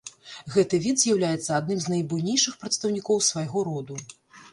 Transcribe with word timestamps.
Гэты 0.53 0.77
від 0.85 0.95
з'яўляецца 1.01 1.49
адным 1.57 1.79
з 1.83 1.91
найбуйнейшых 1.93 2.57
прадстаўнікоў 2.63 3.21
свайго 3.29 3.57
роду. 3.69 4.01